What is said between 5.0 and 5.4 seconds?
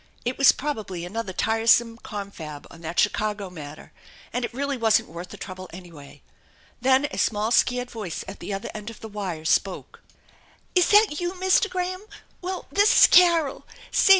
worth the